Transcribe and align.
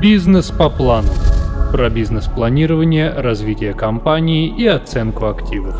Бизнес 0.00 0.52
по 0.52 0.70
плану. 0.70 1.08
Про 1.72 1.90
бизнес-планирование, 1.90 3.10
развитие 3.10 3.74
компании 3.74 4.46
и 4.46 4.64
оценку 4.64 5.26
активов. 5.26 5.74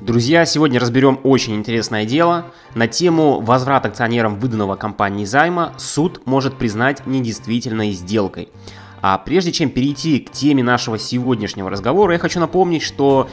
Друзья, 0.00 0.46
сегодня 0.46 0.78
разберем 0.78 1.18
очень 1.24 1.56
интересное 1.56 2.04
дело. 2.04 2.44
На 2.76 2.86
тему 2.86 3.40
возврат 3.40 3.86
акционерам 3.86 4.36
выданного 4.38 4.76
компании 4.76 5.24
займа 5.24 5.72
суд 5.78 6.22
может 6.26 6.54
признать 6.54 7.04
недействительной 7.04 7.90
сделкой. 7.90 8.50
А 9.02 9.18
прежде 9.18 9.50
чем 9.50 9.68
перейти 9.68 10.20
к 10.20 10.30
теме 10.30 10.62
нашего 10.62 10.96
сегодняшнего 10.96 11.70
разговора, 11.70 12.12
я 12.12 12.18
хочу 12.20 12.38
напомнить, 12.38 12.82
что 12.82 13.28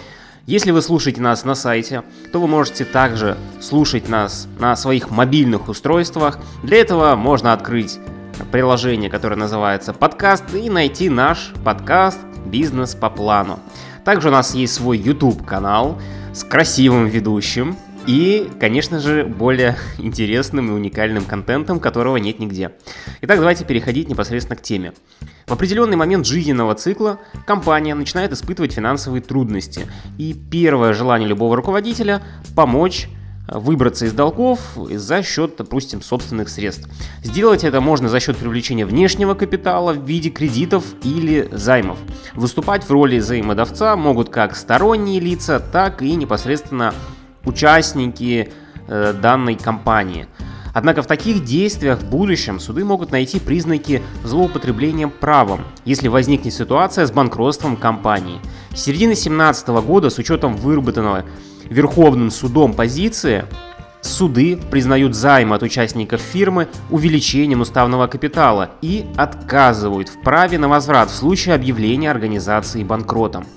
если 0.48 0.70
вы 0.70 0.82
слушаете 0.84 1.22
нас 1.22 1.44
на 1.44 1.56
сайте, 1.56 2.04
то 2.32 2.40
вы 2.40 2.48
можете 2.48 2.86
также 2.86 3.36
слушать 3.60 4.10
нас 4.10 4.48
на 4.60 4.76
своих 4.76 5.10
мобильных 5.10 5.70
устройствах. 5.70 6.38
Для 6.62 6.78
этого 6.78 7.16
можно 7.16 7.52
открыть 7.52 8.00
приложение, 8.52 9.10
которое 9.10 9.38
называется 9.38 9.92
подкаст, 9.92 10.54
и 10.54 10.70
найти 10.70 11.10
наш 11.10 11.52
подкаст 11.64 12.20
«Бизнес 12.46 12.94
по 12.94 13.10
плану». 13.10 13.60
Также 14.04 14.28
у 14.28 14.32
нас 14.32 14.54
есть 14.54 14.76
свой 14.76 15.00
YouTube-канал 15.00 16.00
с 16.32 16.44
красивым 16.44 17.08
ведущим, 17.08 17.76
и, 18.08 18.50
конечно 18.60 19.00
же, 19.00 19.26
более 19.26 19.78
интересным 19.98 20.70
и 20.70 20.74
уникальным 20.74 21.26
контентом, 21.26 21.80
которого 21.80 22.18
нет 22.18 22.40
нигде. 22.40 22.72
Итак, 23.22 23.40
давайте 23.40 23.66
переходить 23.66 24.10
непосредственно 24.10 24.56
к 24.56 24.62
теме. 24.62 24.94
В 25.48 25.54
определенный 25.54 25.98
момент 25.98 26.26
жизненного 26.26 26.76
цикла 26.76 27.20
компания 27.46 27.96
начинает 27.96 28.32
испытывать 28.32 28.74
финансовые 28.74 29.22
трудности, 29.22 29.88
и 30.18 30.34
первое 30.34 30.94
желание 30.94 31.28
любого 31.28 31.56
руководителя– 31.56 32.22
помочь 32.56 33.10
выбраться 33.48 34.06
из 34.06 34.14
долгов 34.14 34.60
за 34.76 35.24
счет, 35.24 35.56
допустим, 35.58 36.02
собственных 36.02 36.50
средств. 36.50 36.90
Сделать 37.24 37.64
это 37.64 37.82
можно 37.82 38.10
за 38.10 38.20
счет 38.20 38.38
привлечения 38.38 38.86
внешнего 38.86 39.34
капитала 39.34 39.94
в 39.94 40.04
виде 40.04 40.30
кредитов 40.30 40.84
или 41.04 41.48
займов. 41.52 42.00
Выступать 42.34 42.84
в 42.84 42.92
роли 42.92 43.20
взаимодавца 43.20 43.96
могут 43.96 44.30
как 44.30 44.56
сторонние 44.56 45.20
лица, 45.20 45.60
так 45.60 46.02
и 46.02 46.16
непосредственно 46.16 46.94
участники 47.46 48.52
э, 48.88 49.14
данной 49.14 49.56
компании. 49.56 50.28
Однако 50.74 51.02
в 51.02 51.08
таких 51.08 51.46
действиях 51.46 52.00
в 52.00 52.10
будущем 52.10 52.60
суды 52.60 52.84
могут 52.84 53.12
найти 53.12 53.40
признаки 53.40 54.02
злоупотребления 54.24 55.08
правом, 55.08 55.62
если 55.86 56.10
возникнет 56.10 56.54
ситуация 56.54 57.06
с 57.06 57.12
банкротством 57.12 57.78
компании. 57.78 58.40
С 58.74 58.82
середины 58.82 59.14
2017 59.14 59.68
года 59.70 60.10
с 60.10 60.18
учетом 60.18 60.58
выработанного 60.58 61.24
Верховным 61.70 62.30
судом 62.30 62.74
позиции, 62.74 63.46
суды 64.02 64.58
признают 64.70 65.16
займы 65.16 65.56
от 65.56 65.64
участников 65.64 66.22
фирмы 66.22 66.68
увеличением 66.92 67.62
уставного 67.62 68.08
капитала 68.08 68.72
и 68.82 69.06
отказывают 69.18 70.10
в 70.10 70.22
праве 70.22 70.60
на 70.60 70.68
возврат 70.68 71.10
в 71.10 71.16
случае 71.16 71.56
объявления 71.56 72.12
организации 72.12 72.84
банкротом. 72.84 73.48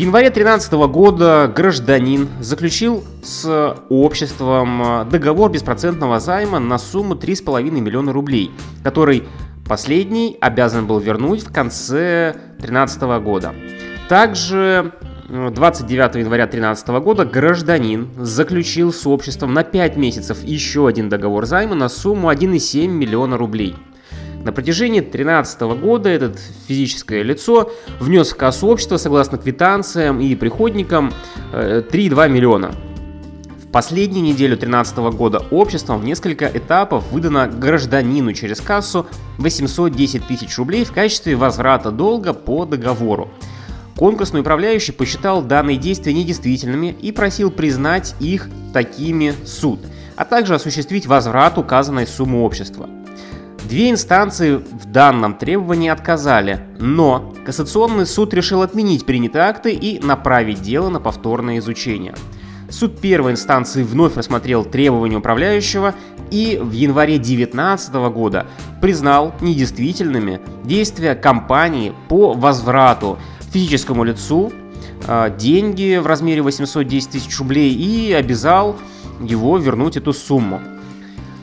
Январе 0.00 0.30
2013 0.30 0.72
года 0.88 1.52
гражданин 1.54 2.26
заключил 2.40 3.04
с 3.22 3.76
обществом 3.90 5.06
договор 5.10 5.50
беспроцентного 5.50 6.20
займа 6.20 6.58
на 6.58 6.78
сумму 6.78 7.16
3,5 7.16 7.70
миллиона 7.70 8.10
рублей, 8.10 8.50
который 8.82 9.24
последний 9.68 10.38
обязан 10.40 10.86
был 10.86 11.00
вернуть 11.00 11.42
в 11.42 11.52
конце 11.52 12.32
2013 12.60 13.02
года. 13.22 13.54
Также 14.08 14.92
29 15.28 16.14
января 16.14 16.46
2013 16.46 16.88
года 17.04 17.26
гражданин 17.26 18.08
заключил 18.16 18.94
с 18.94 19.06
обществом 19.06 19.52
на 19.52 19.64
5 19.64 19.98
месяцев 19.98 20.42
еще 20.42 20.88
один 20.88 21.10
договор 21.10 21.44
займа 21.44 21.74
на 21.74 21.90
сумму 21.90 22.30
1,7 22.30 22.86
миллиона 22.86 23.36
рублей– 23.36 23.76
на 24.44 24.52
протяжении 24.52 25.00
2013 25.00 25.60
года 25.80 26.08
этот 26.08 26.38
физическое 26.66 27.22
лицо 27.22 27.70
внес 27.98 28.30
в 28.30 28.36
кассу 28.36 28.68
общества, 28.68 28.96
согласно 28.96 29.38
квитанциям 29.38 30.20
и 30.20 30.34
приходникам, 30.34 31.12
3,2 31.52 32.26
э, 32.26 32.28
миллиона. 32.28 32.72
В 33.62 33.70
последнюю 33.70 34.24
неделю 34.24 34.56
2013 34.56 34.96
года 35.14 35.42
обществом 35.50 36.00
в 36.00 36.04
несколько 36.04 36.46
этапов 36.46 37.12
выдано 37.12 37.46
гражданину 37.46 38.32
через 38.32 38.60
кассу 38.60 39.06
810 39.38 40.26
тысяч 40.26 40.56
рублей 40.58 40.84
в 40.84 40.92
качестве 40.92 41.36
возврата 41.36 41.90
долга 41.90 42.32
по 42.32 42.64
договору. 42.64 43.28
Конкурсный 43.96 44.40
управляющий 44.40 44.92
посчитал 44.92 45.42
данные 45.42 45.76
действия 45.76 46.14
недействительными 46.14 46.96
и 47.00 47.12
просил 47.12 47.50
признать 47.50 48.14
их 48.18 48.48
такими 48.72 49.34
суд, 49.44 49.80
а 50.16 50.24
также 50.24 50.54
осуществить 50.54 51.06
возврат 51.06 51.58
указанной 51.58 52.06
суммы 52.06 52.42
общества– 52.42 52.88
Две 53.68 53.90
инстанции 53.90 54.56
в 54.56 54.86
данном 54.86 55.34
требовании 55.34 55.90
отказали, 55.90 56.66
но 56.78 57.34
Кассационный 57.44 58.06
суд 58.06 58.34
решил 58.34 58.62
отменить 58.62 59.06
принятые 59.06 59.44
акты 59.44 59.72
и 59.72 60.04
направить 60.04 60.62
дело 60.62 60.88
на 60.88 61.00
повторное 61.00 61.58
изучение. 61.58 62.14
Суд 62.70 63.00
первой 63.00 63.32
инстанции 63.32 63.82
вновь 63.82 64.16
рассмотрел 64.16 64.64
требования 64.64 65.16
управляющего 65.16 65.94
и 66.30 66.58
в 66.62 66.70
январе 66.72 67.16
2019 67.16 67.94
года 68.12 68.46
признал 68.80 69.34
недействительными 69.40 70.40
действия 70.64 71.14
компании 71.14 71.92
по 72.08 72.32
возврату 72.32 73.18
физическому 73.52 74.04
лицу 74.04 74.52
э, 75.08 75.34
деньги 75.36 75.98
в 76.00 76.06
размере 76.06 76.42
810 76.42 77.10
тысяч 77.10 77.38
рублей 77.40 77.74
и 77.74 78.12
обязал 78.12 78.76
его 79.20 79.58
вернуть 79.58 79.96
эту 79.96 80.12
сумму. 80.12 80.60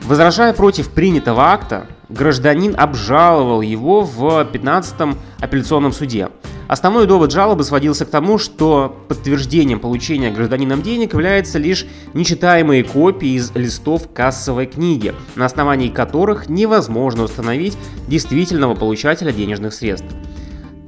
Возражая 0.05 0.53
против 0.53 0.89
принятого 0.89 1.51
акта, 1.51 1.87
гражданин 2.09 2.75
обжаловал 2.77 3.61
его 3.61 4.01
в 4.01 4.23
15-м 4.51 5.17
апелляционном 5.39 5.91
суде. 5.91 6.29
Основной 6.67 7.07
довод 7.07 7.31
жалобы 7.31 7.63
сводился 7.63 8.05
к 8.05 8.09
тому, 8.09 8.37
что 8.37 8.97
подтверждением 9.07 9.79
получения 9.79 10.31
гражданином 10.31 10.81
денег 10.81 11.13
являются 11.13 11.57
лишь 11.57 11.85
нечитаемые 12.13 12.83
копии 12.83 13.37
из 13.37 13.51
листов 13.55 14.09
кассовой 14.13 14.65
книги, 14.65 15.15
на 15.35 15.45
основании 15.45 15.87
которых 15.87 16.49
невозможно 16.49 17.23
установить 17.23 17.77
действительного 18.07 18.75
получателя 18.75 19.31
денежных 19.31 19.73
средств. 19.73 20.07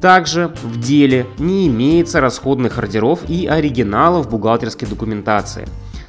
Также 0.02 0.54
в 0.64 0.80
деле 0.80 1.28
не 1.38 1.68
имеется 1.68 2.20
расходных 2.20 2.78
ордеров 2.78 3.30
и 3.30 3.48
оригиналов 3.48 4.30
бухгалтерской 4.30 4.88
документации. 4.88 5.68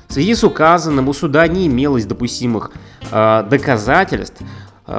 В 0.09 0.12
связи 0.12 0.34
с 0.34 0.43
указанным 0.43 1.09
у 1.09 1.12
суда 1.12 1.47
не 1.47 1.69
имелось 1.69 2.04
допустимых 2.04 2.72
э, 3.12 3.44
доказательств, 3.49 4.43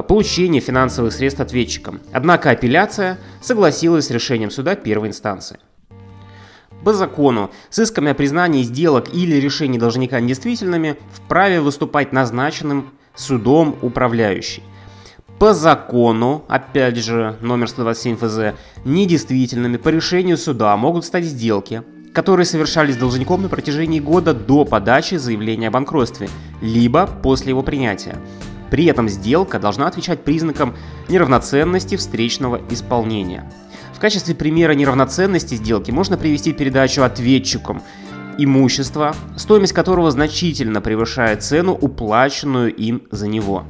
получения 0.08 0.60
финансовых 0.60 1.14
средств 1.14 1.42
ответчикам. 1.42 2.02
Однако 2.14 2.52
апелляция 2.52 3.18
согласилась 3.42 4.08
с 4.08 4.12
решением 4.12 4.52
суда 4.52 4.76
первой 4.76 5.10
инстанции. 5.10 5.60
По 6.84 6.94
закону, 6.94 7.52
с 7.70 7.80
исками 7.80 8.12
о 8.12 8.16
признании 8.16 8.64
сделок 8.64 9.14
или 9.14 9.36
решений 9.36 9.78
должника 9.78 10.20
недействительными 10.20 10.98
вправе 11.14 11.62
выступать 11.62 12.12
назначенным 12.12 12.90
судом 13.14 13.78
управляющий. 13.82 14.64
По 15.38 15.54
закону, 15.54 16.44
опять 16.48 16.98
же, 16.98 17.36
номер 17.42 17.68
127 17.68 18.16
ФЗ, 18.18 18.56
недействительными 18.86 19.78
по 19.78 19.90
решению 19.90 20.38
суда 20.38 20.76
могут 20.78 21.06
стать 21.06 21.26
сделки, 21.26 21.84
которые 22.14 22.46
совершались 22.46 22.98
должником 22.98 23.42
на 23.42 23.50
протяжении 23.50 24.00
года 24.00 24.34
до 24.34 24.66
подачи 24.66 25.16
заявления 25.16 25.70
о 25.70 25.72
банкротстве, 25.72 26.30
либо 26.62 27.08
после 27.08 27.50
его 27.50 27.64
принятия. 27.64 28.18
При 28.72 28.86
этом 28.86 29.10
сделка 29.10 29.60
должна 29.60 29.88
отвечать 29.88 30.24
признакам 30.24 30.74
неравноценности 31.10 31.98
встречного 31.98 32.62
исполнения. 32.70 33.52
В 33.94 34.00
качестве 34.00 34.34
примера 34.34 34.72
неравноценности 34.72 35.56
сделки 35.56 35.92
можно 35.92 36.18
привести 36.18 36.54
передачу 36.54 37.04
ответчикам 37.04 37.84
имущества, 38.38 39.14
стоимость 39.36 39.74
которого 39.74 40.10
значительно 40.10 40.82
превышает 40.82 41.44
цену, 41.44 41.74
уплаченную 41.74 42.74
им 42.74 43.04
за 43.12 43.28
него. 43.28 43.66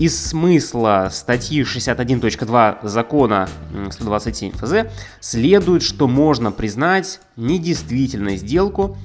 Из 0.00 0.16
смысла 0.18 1.08
статьи 1.12 1.62
61.2 1.62 2.88
закона 2.88 3.48
127 3.90 4.52
ФЗ 4.52 4.90
следует, 5.20 5.82
что 5.82 6.08
можно 6.08 6.52
признать 6.52 7.20
недействительной 7.36 8.36
сделку, 8.38 8.96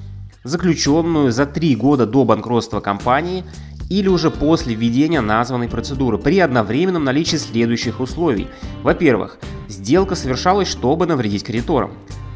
заключенную 0.44 1.32
за 1.32 1.46
три 1.46 1.74
года 1.74 2.06
до 2.06 2.24
банкротства 2.24 2.80
компании 2.80 3.44
или 3.90 4.08
уже 4.08 4.30
после 4.30 4.74
введения 4.74 5.20
названной 5.20 5.68
процедуры 5.68 6.18
при 6.18 6.38
одновременном 6.38 7.04
наличии 7.04 7.36
следующих 7.36 8.00
условий. 8.00 8.48
Во-первых, 8.82 9.38
сделка 9.68 10.14
совершалась, 10.14 10.68
чтобы 10.68 11.06
навредить 11.06 11.44
кредиторам. 11.44 11.92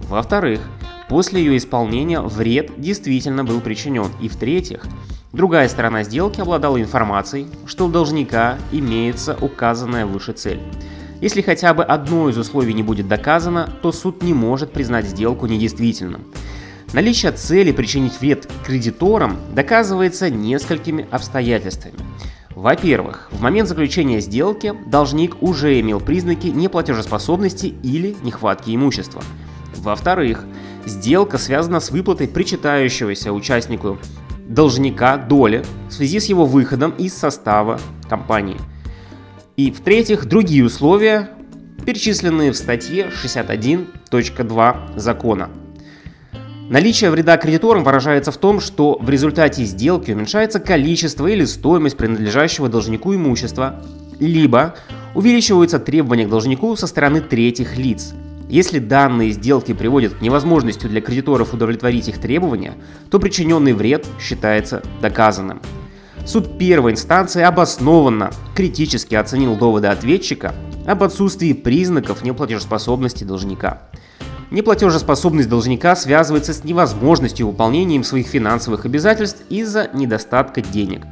Во-вторых, 0.08 0.60
после 1.08 1.42
ее 1.42 1.56
исполнения 1.56 2.20
вред 2.20 2.72
действительно 2.78 3.44
был 3.44 3.60
причинен. 3.60 4.08
И 4.20 4.28
в-третьих, 4.28 4.86
другая 5.32 5.68
сторона 5.68 6.02
сделки 6.02 6.40
обладала 6.40 6.80
информацией, 6.80 7.48
что 7.66 7.86
у 7.86 7.90
должника 7.90 8.58
имеется 8.72 9.36
указанная 9.40 10.06
выше 10.06 10.32
цель. 10.32 10.60
Если 11.20 11.42
хотя 11.42 11.74
бы 11.74 11.82
одно 11.82 12.28
из 12.28 12.38
условий 12.38 12.72
не 12.74 12.84
будет 12.84 13.08
доказано, 13.08 13.72
то 13.82 13.90
суд 13.90 14.22
не 14.22 14.32
может 14.32 14.72
признать 14.72 15.06
сделку 15.06 15.46
недействительным. 15.46 16.22
Наличие 16.94 17.32
цели 17.32 17.70
причинить 17.70 18.18
вред 18.18 18.48
кредиторам 18.64 19.36
доказывается 19.52 20.30
несколькими 20.30 21.06
обстоятельствами. 21.10 21.96
Во-первых, 22.54 23.28
в 23.30 23.40
момент 23.42 23.68
заключения 23.68 24.20
сделки 24.20 24.72
должник 24.86 25.42
уже 25.42 25.78
имел 25.80 26.00
признаки 26.00 26.46
неплатежеспособности 26.46 27.74
или 27.82 28.16
нехватки 28.22 28.74
имущества. 28.74 29.22
Во-вторых, 29.76 30.44
сделка 30.86 31.36
связана 31.36 31.78
с 31.80 31.90
выплатой 31.90 32.26
причитающегося 32.26 33.32
участнику 33.32 33.98
должника 34.48 35.18
доли 35.18 35.64
в 35.88 35.92
связи 35.92 36.20
с 36.20 36.24
его 36.26 36.46
выходом 36.46 36.92
из 36.92 37.14
состава 37.14 37.78
компании. 38.08 38.56
И 39.56 39.70
в-третьих, 39.70 40.24
другие 40.24 40.64
условия, 40.64 41.30
перечисленные 41.84 42.50
в 42.50 42.56
статье 42.56 43.10
61.2 43.22 44.98
закона. 44.98 45.50
Наличие 46.70 47.10
вреда 47.10 47.38
кредиторам 47.38 47.82
выражается 47.82 48.30
в 48.30 48.36
том, 48.36 48.60
что 48.60 48.98
в 49.00 49.08
результате 49.08 49.64
сделки 49.64 50.10
уменьшается 50.10 50.60
количество 50.60 51.26
или 51.26 51.46
стоимость 51.46 51.96
принадлежащего 51.96 52.68
должнику 52.68 53.14
имущества, 53.14 53.82
либо 54.20 54.74
увеличиваются 55.14 55.78
требования 55.78 56.26
к 56.26 56.30
должнику 56.30 56.76
со 56.76 56.86
стороны 56.86 57.22
третьих 57.22 57.78
лиц. 57.78 58.12
Если 58.50 58.80
данные 58.80 59.30
сделки 59.30 59.72
приводят 59.72 60.14
к 60.14 60.20
невозможности 60.20 60.86
для 60.86 61.00
кредиторов 61.00 61.54
удовлетворить 61.54 62.08
их 62.08 62.18
требования, 62.18 62.74
то 63.10 63.18
причиненный 63.18 63.72
вред 63.72 64.06
считается 64.20 64.82
доказанным. 65.00 65.62
Суд 66.26 66.58
первой 66.58 66.92
инстанции 66.92 67.42
обоснованно 67.42 68.30
критически 68.54 69.14
оценил 69.14 69.56
доводы 69.56 69.86
ответчика 69.86 70.54
об 70.86 71.02
отсутствии 71.02 71.54
признаков 71.54 72.22
неплатежеспособности 72.22 73.24
должника. 73.24 73.87
Неплатежеспособность 74.50 75.48
должника 75.48 75.94
связывается 75.94 76.54
с 76.54 76.64
невозможностью 76.64 77.46
выполнения 77.46 78.02
своих 78.02 78.28
финансовых 78.28 78.86
обязательств 78.86 79.42
из-за 79.50 79.90
недостатка 79.92 80.62
денег. 80.62 81.02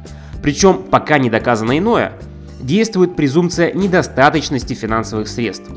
Причем, 0.41 0.83
пока 0.89 1.19
не 1.19 1.29
доказано 1.29 1.77
иное, 1.77 2.13
действует 2.59 3.15
презумпция 3.15 3.73
недостаточности 3.73 4.73
финансовых 4.73 5.27
средств. 5.27 5.69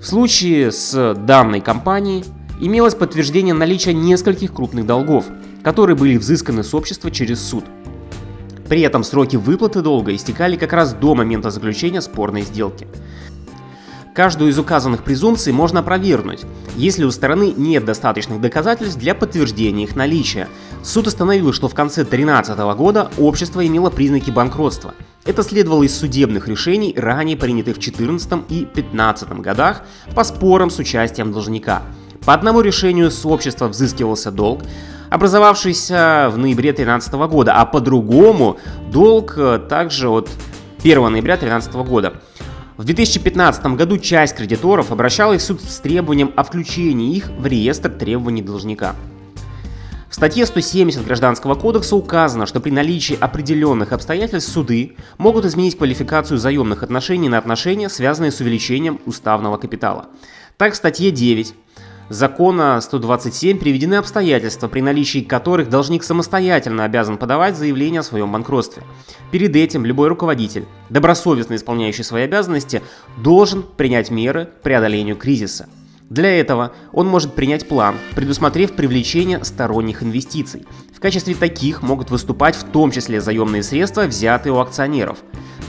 В 0.00 0.04
случае 0.06 0.72
с 0.72 1.14
данной 1.14 1.60
компанией 1.60 2.24
имелось 2.60 2.94
подтверждение 2.94 3.52
наличия 3.52 3.92
нескольких 3.92 4.54
крупных 4.54 4.86
долгов, 4.86 5.26
которые 5.62 5.96
были 5.96 6.16
взысканы 6.16 6.64
с 6.64 6.72
общества 6.72 7.10
через 7.10 7.42
суд. 7.46 7.64
При 8.68 8.80
этом 8.80 9.04
сроки 9.04 9.36
выплаты 9.36 9.82
долга 9.82 10.14
истекали 10.14 10.56
как 10.56 10.72
раз 10.72 10.94
до 10.94 11.14
момента 11.14 11.50
заключения 11.50 12.00
спорной 12.00 12.42
сделки. 12.42 12.86
Каждую 14.16 14.50
из 14.50 14.58
указанных 14.58 15.02
презумпций 15.02 15.52
можно 15.52 15.80
опровергнуть, 15.80 16.46
если 16.74 17.04
у 17.04 17.10
стороны 17.10 17.52
нет 17.54 17.84
достаточных 17.84 18.40
доказательств 18.40 18.98
для 18.98 19.14
подтверждения 19.14 19.84
их 19.84 19.94
наличия. 19.94 20.48
Суд 20.82 21.06
установил, 21.06 21.52
что 21.52 21.68
в 21.68 21.74
конце 21.74 21.96
2013 21.96 22.58
года 22.78 23.10
общество 23.18 23.66
имело 23.66 23.90
признаки 23.90 24.30
банкротства. 24.30 24.94
Это 25.26 25.42
следовало 25.42 25.82
из 25.82 25.94
судебных 25.94 26.48
решений, 26.48 26.94
ранее 26.96 27.36
принятых 27.36 27.76
в 27.76 27.80
2014 27.80 28.32
и 28.48 28.60
2015 28.60 29.28
годах 29.40 29.82
по 30.14 30.24
спорам 30.24 30.70
с 30.70 30.78
участием 30.78 31.30
должника. 31.30 31.82
По 32.24 32.32
одному 32.32 32.62
решению 32.62 33.10
с 33.10 33.26
общества 33.26 33.68
взыскивался 33.68 34.30
долг, 34.30 34.62
образовавшийся 35.10 36.30
в 36.32 36.38
ноябре 36.38 36.70
2013 36.70 37.12
года, 37.28 37.52
а 37.52 37.66
по 37.66 37.80
другому 37.82 38.56
долг 38.90 39.34
э, 39.36 39.58
также 39.68 40.08
от 40.08 40.30
1 40.82 41.02
ноября 41.12 41.36
2013 41.36 41.74
года. 41.86 42.14
В 42.76 42.84
2015 42.84 43.64
году 43.74 43.96
часть 43.96 44.36
кредиторов 44.36 44.92
обращалась 44.92 45.42
в 45.42 45.46
суд 45.46 45.62
с 45.62 45.78
требованием 45.78 46.30
о 46.36 46.44
включении 46.44 47.16
их 47.16 47.30
в 47.38 47.46
реестр 47.46 47.88
требований 47.88 48.42
должника. 48.42 48.94
В 50.10 50.14
статье 50.14 50.44
170 50.44 51.02
Гражданского 51.06 51.54
кодекса 51.54 51.96
указано, 51.96 52.44
что 52.44 52.60
при 52.60 52.70
наличии 52.70 53.16
определенных 53.18 53.92
обстоятельств 53.92 54.52
суды 54.52 54.96
могут 55.16 55.46
изменить 55.46 55.78
квалификацию 55.78 56.36
заемных 56.36 56.82
отношений 56.82 57.30
на 57.30 57.38
отношения, 57.38 57.88
связанные 57.88 58.30
с 58.30 58.40
увеличением 58.40 59.00
уставного 59.06 59.56
капитала. 59.56 60.06
Так, 60.58 60.74
в 60.74 60.76
статье 60.76 61.10
9 61.10 61.54
закона 62.08 62.80
127 62.80 63.58
приведены 63.58 63.94
обстоятельства, 63.94 64.68
при 64.68 64.80
наличии 64.80 65.20
которых 65.20 65.68
должник 65.68 66.04
самостоятельно 66.04 66.84
обязан 66.84 67.18
подавать 67.18 67.56
заявление 67.56 68.00
о 68.00 68.04
своем 68.04 68.32
банкротстве. 68.32 68.82
Перед 69.30 69.54
этим 69.56 69.84
любой 69.84 70.08
руководитель, 70.08 70.66
добросовестно 70.90 71.54
исполняющий 71.54 72.02
свои 72.02 72.24
обязанности, 72.24 72.82
должен 73.18 73.62
принять 73.62 74.10
меры 74.10 74.46
к 74.46 74.62
преодолению 74.62 75.16
кризиса. 75.16 75.68
Для 76.08 76.38
этого 76.40 76.72
он 76.92 77.08
может 77.08 77.34
принять 77.34 77.66
план, 77.66 77.96
предусмотрев 78.14 78.72
привлечение 78.72 79.44
сторонних 79.44 80.02
инвестиций. 80.02 80.64
В 80.94 81.00
качестве 81.00 81.34
таких 81.34 81.82
могут 81.82 82.10
выступать 82.10 82.54
в 82.54 82.62
том 82.64 82.92
числе 82.92 83.20
заемные 83.20 83.62
средства, 83.64 84.02
взятые 84.02 84.52
у 84.52 84.58
акционеров. 84.58 85.18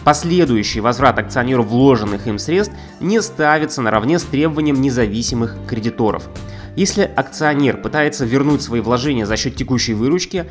Последующий 0.03 0.79
возврат 0.79 1.17
акционеру 1.17 1.63
вложенных 1.63 2.27
им 2.27 2.37
средств 2.37 2.75
не 2.99 3.21
ставится 3.21 3.81
наравне 3.81 4.19
с 4.19 4.23
требованием 4.23 4.79
независимых 4.79 5.57
кредиторов. 5.67 6.29
Если 6.75 7.01
акционер 7.01 7.77
пытается 7.77 8.23
вернуть 8.23 8.61
свои 8.61 8.81
вложения 8.81 9.25
за 9.25 9.37
счет 9.37 9.55
текущей 9.55 9.95
выручки, 9.95 10.45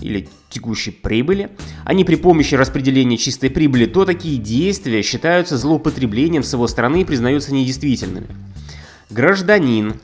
или 0.00 0.28
текущей 0.48 0.92
прибыли, 0.92 1.50
а 1.84 1.92
не 1.92 2.04
при 2.04 2.14
помощи 2.14 2.54
распределения 2.54 3.16
чистой 3.16 3.50
прибыли, 3.50 3.86
то 3.86 4.04
такие 4.04 4.38
действия 4.38 5.02
считаются 5.02 5.58
злоупотреблением 5.58 6.44
с 6.44 6.52
его 6.52 6.68
стороны 6.68 7.00
и 7.00 7.04
признаются 7.04 7.52
недействительными. 7.52 8.28
Гражданин 9.10 9.94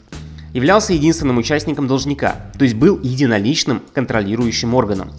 являлся 0.55 0.95
единственным 0.95 1.37
участником 1.37 1.87
должника, 1.87 2.37
то 2.59 2.65
есть 2.65 2.75
был 2.75 2.99
единоличным 3.03 3.83
контролирующим 3.93 4.73
органом. 4.73 5.11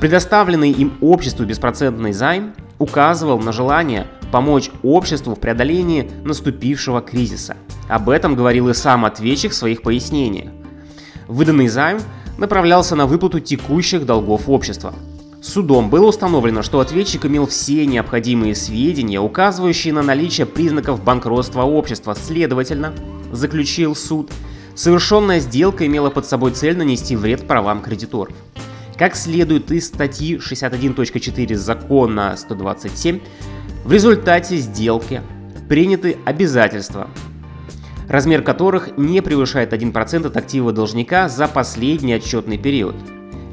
Предоставленный 0.00 0.72
им 0.72 0.94
обществу 1.00 1.44
беспроцентный 1.44 2.12
займ 2.12 2.52
указывал 2.80 3.38
на 3.38 3.52
желание 3.52 4.08
помочь 4.32 4.72
обществу 4.82 5.36
в 5.36 5.38
преодолении 5.38 6.10
наступившего 6.24 7.00
кризиса. 7.00 7.56
Об 7.88 8.08
этом 8.08 8.34
говорил 8.34 8.68
и 8.70 8.74
сам 8.74 9.04
ответчик 9.04 9.52
в 9.52 9.56
своих 9.56 9.82
пояснениях. 9.82 10.50
Выданный 11.28 11.68
займ 11.68 12.00
направлялся 12.38 12.96
на 12.96 13.06
выплату 13.06 13.38
текущих 13.38 14.04
долгов 14.04 14.48
общества. 14.48 14.94
Судом 15.42 15.90
было 15.90 16.06
установлено, 16.06 16.62
что 16.62 16.78
ответчик 16.78 17.26
имел 17.26 17.48
все 17.48 17.84
необходимые 17.84 18.54
сведения, 18.54 19.18
указывающие 19.18 19.92
на 19.92 20.00
наличие 20.00 20.46
признаков 20.46 21.02
банкротства 21.02 21.62
общества. 21.62 22.14
Следовательно, 22.14 22.94
заключил 23.32 23.96
суд, 23.96 24.30
совершенная 24.76 25.40
сделка 25.40 25.84
имела 25.84 26.10
под 26.10 26.26
собой 26.26 26.52
цель 26.52 26.78
нанести 26.78 27.16
вред 27.16 27.48
правам 27.48 27.82
кредиторов. 27.82 28.36
Как 28.96 29.16
следует 29.16 29.72
из 29.72 29.88
статьи 29.88 30.36
61.4 30.36 31.56
закона 31.56 32.36
127, 32.36 33.18
в 33.84 33.92
результате 33.92 34.58
сделки 34.58 35.22
приняты 35.68 36.18
обязательства, 36.24 37.08
размер 38.08 38.42
которых 38.42 38.96
не 38.96 39.20
превышает 39.22 39.72
1% 39.72 40.24
от 40.24 40.36
актива 40.36 40.72
должника 40.72 41.28
за 41.28 41.48
последний 41.48 42.14
отчетный 42.14 42.58
период. 42.58 42.94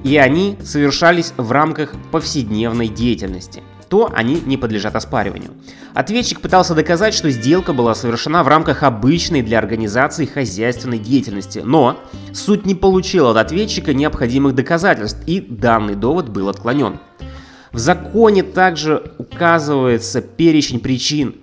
И 0.03 0.17
они 0.17 0.57
совершались 0.63 1.33
в 1.37 1.51
рамках 1.51 1.93
повседневной 2.11 2.87
деятельности 2.87 3.61
то 3.89 4.09
они 4.13 4.41
не 4.45 4.55
подлежат 4.55 4.95
оспариванию. 4.95 5.51
Ответчик 5.93 6.39
пытался 6.39 6.75
доказать, 6.75 7.13
что 7.13 7.29
сделка 7.31 7.73
была 7.73 7.95
совершена 7.95 8.43
в 8.43 8.47
рамках 8.47 8.83
обычной 8.83 9.41
для 9.41 9.57
организации 9.57 10.25
хозяйственной 10.25 10.99
деятельности, 10.99 11.59
но 11.65 11.99
суд 12.31 12.65
не 12.65 12.75
получил 12.75 13.27
от 13.27 13.37
ответчика 13.37 13.93
необходимых 13.93 14.55
доказательств, 14.55 15.19
и 15.25 15.41
данный 15.41 15.95
довод 15.95 16.29
был 16.29 16.49
отклонен. 16.49 16.99
В 17.71 17.79
законе 17.79 18.43
также 18.43 19.11
указывается 19.17 20.21
перечень 20.21 20.79
причин, 20.79 21.35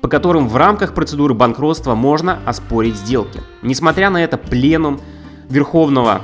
по 0.00 0.08
которым 0.08 0.48
в 0.48 0.56
рамках 0.56 0.94
процедуры 0.94 1.34
банкротства 1.34 1.94
можно 1.94 2.40
оспорить 2.44 2.96
сделки. 2.96 3.40
Несмотря 3.62 4.10
на 4.10 4.22
это, 4.22 4.36
пленум 4.36 5.00
Верховного 5.48 6.22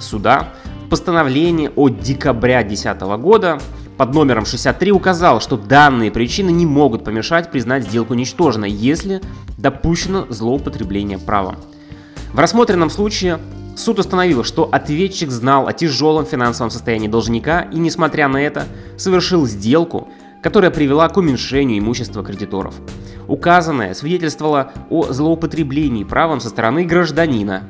суда 0.00 0.54
постановлении 0.88 1.70
от 1.74 2.00
декабря 2.00 2.62
2010 2.62 3.00
года 3.20 3.58
под 3.96 4.14
номером 4.14 4.46
63 4.46 4.92
указал, 4.92 5.40
что 5.40 5.56
данные 5.56 6.10
причины 6.10 6.50
не 6.50 6.66
могут 6.66 7.04
помешать 7.04 7.50
признать 7.50 7.84
сделку 7.84 8.14
ничтожной, 8.14 8.70
если 8.70 9.20
допущено 9.58 10.26
злоупотребление 10.28 11.18
правом. 11.18 11.56
В 12.32 12.38
рассмотренном 12.38 12.90
случае 12.90 13.38
суд 13.76 13.98
установил, 13.98 14.44
что 14.44 14.68
ответчик 14.70 15.30
знал 15.30 15.66
о 15.66 15.72
тяжелом 15.72 16.26
финансовом 16.26 16.70
состоянии 16.70 17.08
должника 17.08 17.62
и, 17.62 17.78
несмотря 17.78 18.28
на 18.28 18.38
это, 18.38 18.66
совершил 18.96 19.46
сделку, 19.46 20.08
которая 20.42 20.70
привела 20.70 21.08
к 21.08 21.16
уменьшению 21.16 21.78
имущества 21.78 22.22
кредиторов. 22.22 22.74
Указанное 23.26 23.94
свидетельствовало 23.94 24.72
о 24.90 25.12
злоупотреблении 25.12 26.04
правом 26.04 26.40
со 26.40 26.48
стороны 26.48 26.84
гражданина. 26.84 27.64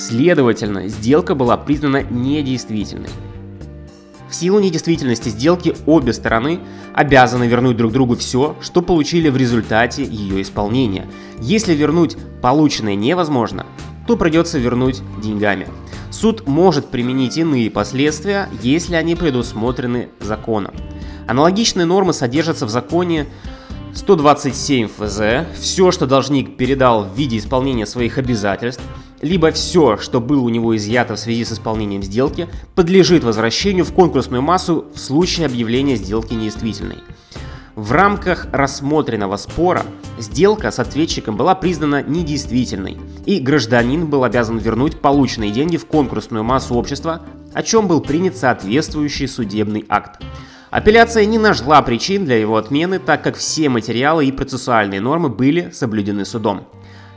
Следовательно, 0.00 0.88
сделка 0.88 1.34
была 1.34 1.58
признана 1.58 2.02
недействительной. 2.02 3.10
В 4.30 4.34
силу 4.34 4.58
недействительности 4.58 5.28
сделки 5.28 5.76
обе 5.84 6.14
стороны 6.14 6.60
обязаны 6.94 7.44
вернуть 7.44 7.76
друг 7.76 7.92
другу 7.92 8.16
все, 8.16 8.56
что 8.62 8.80
получили 8.80 9.28
в 9.28 9.36
результате 9.36 10.02
ее 10.02 10.40
исполнения. 10.40 11.06
Если 11.42 11.74
вернуть 11.74 12.16
полученное 12.40 12.94
невозможно, 12.94 13.66
то 14.06 14.16
придется 14.16 14.58
вернуть 14.58 15.02
деньгами. 15.22 15.68
Суд 16.10 16.48
может 16.48 16.86
применить 16.86 17.36
иные 17.36 17.70
последствия, 17.70 18.48
если 18.62 18.94
они 18.94 19.16
предусмотрены 19.16 20.08
законом. 20.18 20.72
Аналогичные 21.28 21.84
нормы 21.84 22.14
содержатся 22.14 22.64
в 22.64 22.70
законе 22.70 23.26
127 23.92 24.88
ФЗ. 24.88 25.46
Все, 25.60 25.90
что 25.90 26.06
должник 26.06 26.56
передал 26.56 27.04
в 27.04 27.14
виде 27.14 27.36
исполнения 27.36 27.84
своих 27.84 28.16
обязательств, 28.16 28.82
либо 29.20 29.50
все, 29.52 29.96
что 29.98 30.20
было 30.20 30.40
у 30.40 30.48
него 30.48 30.76
изъято 30.76 31.14
в 31.14 31.18
связи 31.18 31.44
с 31.44 31.52
исполнением 31.52 32.02
сделки, 32.02 32.48
подлежит 32.74 33.24
возвращению 33.24 33.84
в 33.84 33.92
конкурсную 33.92 34.42
массу 34.42 34.86
в 34.94 34.98
случае 34.98 35.46
объявления 35.46 35.96
сделки 35.96 36.34
недействительной. 36.34 36.98
В 37.76 37.92
рамках 37.92 38.48
рассмотренного 38.52 39.36
спора 39.36 39.84
сделка 40.18 40.70
с 40.70 40.78
ответчиком 40.78 41.36
была 41.36 41.54
признана 41.54 42.02
недействительной, 42.02 42.98
и 43.26 43.38
гражданин 43.38 44.06
был 44.06 44.24
обязан 44.24 44.58
вернуть 44.58 45.00
полученные 45.00 45.50
деньги 45.50 45.76
в 45.76 45.86
конкурсную 45.86 46.44
массу 46.44 46.74
общества, 46.74 47.22
о 47.54 47.62
чем 47.62 47.88
был 47.88 48.00
принят 48.00 48.36
соответствующий 48.36 49.28
судебный 49.28 49.84
акт. 49.88 50.20
Апелляция 50.70 51.24
не 51.24 51.38
нашла 51.38 51.80
причин 51.82 52.24
для 52.24 52.36
его 52.36 52.56
отмены, 52.56 52.98
так 52.98 53.22
как 53.22 53.36
все 53.36 53.68
материалы 53.68 54.26
и 54.26 54.32
процессуальные 54.32 55.00
нормы 55.00 55.28
были 55.28 55.70
соблюдены 55.72 56.24
судом. 56.24 56.66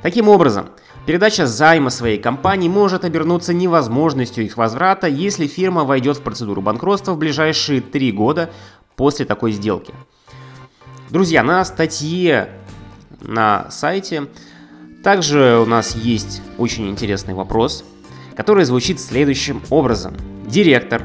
Таким 0.01 0.27
образом, 0.27 0.69
передача 1.05 1.47
займа 1.47 1.89
своей 1.89 2.17
компании 2.17 2.69
может 2.69 3.05
обернуться 3.05 3.53
невозможностью 3.53 4.43
их 4.43 4.57
возврата, 4.57 5.07
если 5.07 5.47
фирма 5.47 5.83
войдет 5.83 6.17
в 6.17 6.21
процедуру 6.21 6.61
банкротства 6.61 7.13
в 7.13 7.17
ближайшие 7.17 7.81
три 7.81 8.11
года 8.11 8.49
после 8.95 9.25
такой 9.25 9.51
сделки. 9.51 9.93
Друзья, 11.09 11.43
на 11.43 11.63
статье 11.65 12.49
на 13.21 13.69
сайте 13.69 14.27
также 15.03 15.59
у 15.61 15.65
нас 15.65 15.95
есть 15.95 16.41
очень 16.57 16.89
интересный 16.89 17.33
вопрос, 17.33 17.83
который 18.35 18.65
звучит 18.65 18.99
следующим 18.99 19.61
образом. 19.69 20.15
Директор, 20.47 21.03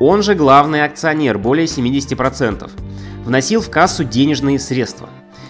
он 0.00 0.22
же 0.22 0.34
главный 0.34 0.84
акционер, 0.84 1.38
более 1.38 1.66
70%, 1.66 2.70
вносил 3.24 3.60
в 3.60 3.70
кассу 3.70 4.04
денежные 4.04 4.58
средства. 4.58 5.08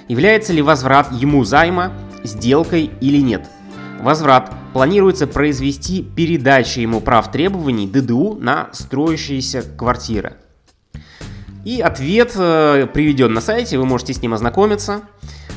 Является 0.09 0.53
ли 0.53 0.63
возврат 0.63 1.13
ему 1.13 1.45
займа 1.45 1.93
сделкой 2.23 2.91
или 3.01 3.19
нет? 3.19 3.49
Возврат 4.01 4.53
планируется 4.73 5.27
произвести 5.27 6.03
передачей 6.03 6.83
ему 6.83 7.01
прав 7.01 7.31
требований 7.31 7.87
ДДУ 7.87 8.37
на 8.41 8.69
строящиеся 8.73 9.63
квартиры. 9.63 10.35
И 11.65 11.81
ответ 11.81 12.33
э, 12.37 12.87
приведен 12.93 13.33
на 13.33 13.41
сайте, 13.41 13.79
вы 13.79 13.87
можете 13.87 14.13
с 14.13 14.21
ним 14.21 14.35
ознакомиться. 14.35 15.03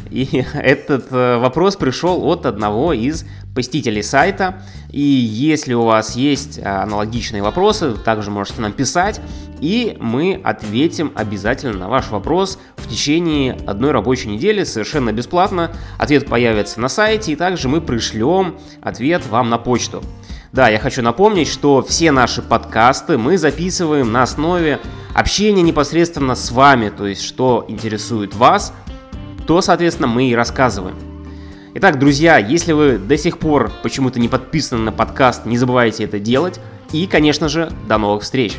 И 0.10 0.46
этот 0.54 1.12
э, 1.12 1.38
вопрос 1.38 1.76
пришел 1.76 2.24
от 2.26 2.46
одного 2.46 2.94
из 2.94 3.26
посетителей 3.54 4.04
сайта. 4.04 4.62
И 4.90 5.02
если 5.02 5.74
у 5.74 5.84
вас 5.84 6.16
есть 6.16 6.64
аналогичные 6.64 7.44
вопросы, 7.44 7.94
также 7.94 8.32
можете 8.32 8.62
нам 8.62 8.72
писать, 8.72 9.20
и 9.60 9.98
мы 10.00 10.40
ответим 10.44 11.12
обязательно 11.16 11.78
на 11.78 11.90
ваш 11.90 12.10
вопрос 12.10 12.58
в 12.88 12.90
течение 12.90 13.58
одной 13.68 13.92
рабочей 13.92 14.30
недели 14.30 14.64
совершенно 14.64 15.12
бесплатно. 15.12 15.72
Ответ 15.98 16.26
появится 16.28 16.80
на 16.80 16.88
сайте, 16.88 17.34
и 17.34 17.36
также 17.36 17.68
мы 17.68 17.82
пришлем 17.82 18.58
ответ 18.82 19.28
вам 19.28 19.50
на 19.50 19.58
почту. 19.58 20.02
Да, 20.54 20.70
я 20.70 20.80
хочу 20.80 21.02
напомнить, 21.02 21.50
что 21.50 21.82
все 21.82 22.12
наши 22.12 22.42
подкасты 22.42 23.18
мы 23.18 23.38
записываем 23.38 24.12
на 24.12 24.24
основе 24.24 24.80
общения 25.14 25.62
непосредственно 25.62 26.36
с 26.36 26.50
вами, 26.50 26.90
то 26.90 27.06
есть 27.06 27.24
что 27.24 27.66
интересует 27.68 28.34
вас, 28.34 28.74
то, 29.46 29.62
соответственно, 29.62 30.08
мы 30.08 30.30
и 30.30 30.36
рассказываем. 30.36 30.96
Итак, 31.76 32.00
друзья, 32.00 32.38
если 32.38 32.72
вы 32.72 32.98
до 32.98 33.18
сих 33.18 33.38
пор 33.38 33.70
почему-то 33.84 34.20
не 34.20 34.30
подписаны 34.30 34.82
на 34.82 34.92
подкаст, 34.94 35.46
не 35.46 35.58
забывайте 35.58 36.06
это 36.06 36.20
делать. 36.20 36.60
И, 36.94 37.06
конечно 37.06 37.50
же, 37.50 37.70
до 37.88 37.98
новых 37.98 38.24
встреч! 38.24 38.58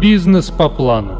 Бизнес 0.00 0.50
по 0.50 0.68
плану. 0.68 1.17